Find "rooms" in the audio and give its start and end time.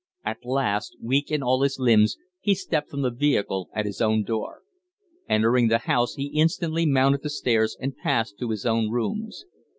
8.89-9.45